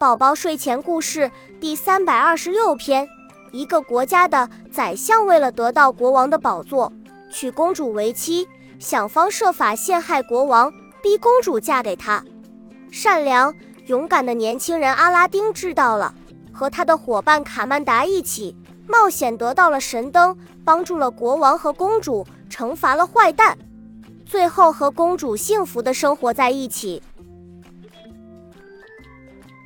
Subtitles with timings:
[0.00, 1.28] 宝宝睡前故事
[1.60, 3.08] 第三百二十六篇：
[3.50, 6.92] 一个国家的宰相为了得到国王的宝座，
[7.32, 8.46] 娶公主为妻，
[8.78, 10.72] 想方设法陷害国王，
[11.02, 12.24] 逼公主嫁给他。
[12.92, 13.52] 善良
[13.86, 16.14] 勇敢的年轻人阿拉丁知道了，
[16.52, 18.56] 和他的伙伴卡曼达一起
[18.86, 23.58] 冒险得到了神灯，帮助了国王和公主，惩罚了坏蛋，
[24.24, 27.02] 最后和公主幸福的生活在一起。